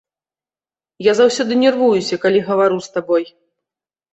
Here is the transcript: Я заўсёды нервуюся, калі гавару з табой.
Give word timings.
Я 1.09 1.13
заўсёды 1.19 1.53
нервуюся, 1.65 2.15
калі 2.25 2.39
гавару 2.51 2.77
з 2.87 2.97
табой. 2.97 3.23